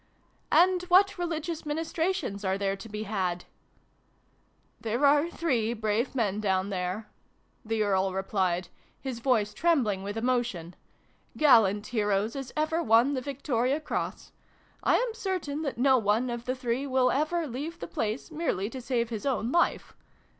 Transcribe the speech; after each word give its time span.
"And 0.51 0.81
what 0.89 1.19
religious 1.19 1.63
ministrations 1.63 2.43
are 2.43 2.57
there 2.57 2.75
to 2.75 2.89
be 2.89 3.03
had?"" 3.03 3.45
There 4.81 5.05
are 5.05 5.29
three 5.29 5.73
brave 5.73 6.15
men 6.15 6.39
down 6.39 6.71
there," 6.71 7.07
the 7.63 7.83
Earl 7.83 8.11
replied, 8.11 8.69
his 8.99 9.19
voice 9.19 9.53
trembling 9.53 10.01
with 10.01 10.17
emo 10.17 10.41
tion," 10.41 10.75
gallant 11.37 11.85
heroes 11.85 12.35
as 12.35 12.51
ever 12.57 12.81
won 12.81 13.13
the 13.13 13.21
Victoria 13.21 13.79
Cross! 13.79 14.31
I 14.81 14.95
am 14.95 15.13
certain 15.13 15.61
that 15.61 15.77
no 15.77 15.99
one 15.99 16.31
of 16.31 16.45
the 16.45 16.55
three 16.55 16.87
will 16.87 17.11
ever 17.11 17.45
leave 17.45 17.77
the 17.77 17.85
place 17.87 18.31
merely 18.31 18.71
to 18.71 18.81
save 18.81 19.09
his 19.11 19.27
own 19.27 19.51
life. 19.51 19.93